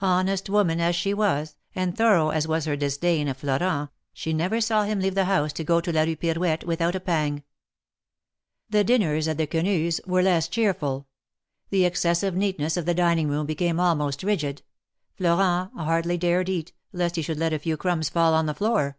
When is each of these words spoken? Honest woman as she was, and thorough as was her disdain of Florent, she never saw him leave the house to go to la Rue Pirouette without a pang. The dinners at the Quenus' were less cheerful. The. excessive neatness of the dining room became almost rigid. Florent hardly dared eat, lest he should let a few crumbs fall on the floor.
Honest 0.00 0.48
woman 0.48 0.78
as 0.80 0.94
she 0.94 1.12
was, 1.12 1.56
and 1.74 1.98
thorough 1.98 2.28
as 2.30 2.46
was 2.46 2.64
her 2.64 2.76
disdain 2.76 3.26
of 3.26 3.38
Florent, 3.38 3.90
she 4.12 4.32
never 4.32 4.60
saw 4.60 4.84
him 4.84 5.00
leave 5.00 5.16
the 5.16 5.24
house 5.24 5.52
to 5.52 5.64
go 5.64 5.80
to 5.80 5.92
la 5.92 6.02
Rue 6.02 6.14
Pirouette 6.14 6.62
without 6.62 6.94
a 6.94 7.00
pang. 7.00 7.42
The 8.70 8.84
dinners 8.84 9.26
at 9.26 9.36
the 9.36 9.48
Quenus' 9.48 10.00
were 10.06 10.22
less 10.22 10.46
cheerful. 10.46 11.08
The. 11.70 11.86
excessive 11.86 12.36
neatness 12.36 12.76
of 12.76 12.86
the 12.86 12.94
dining 12.94 13.26
room 13.28 13.46
became 13.46 13.80
almost 13.80 14.22
rigid. 14.22 14.62
Florent 15.16 15.72
hardly 15.74 16.18
dared 16.18 16.48
eat, 16.48 16.72
lest 16.92 17.16
he 17.16 17.22
should 17.22 17.38
let 17.40 17.52
a 17.52 17.58
few 17.58 17.76
crumbs 17.76 18.08
fall 18.08 18.32
on 18.32 18.46
the 18.46 18.54
floor. 18.54 18.96